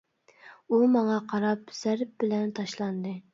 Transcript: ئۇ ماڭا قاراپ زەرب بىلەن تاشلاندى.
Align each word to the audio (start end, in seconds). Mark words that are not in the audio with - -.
ئۇ 0.71 0.79
ماڭا 0.93 1.17
قاراپ 1.33 1.69
زەرب 1.81 2.17
بىلەن 2.25 2.55
تاشلاندى. 2.63 3.15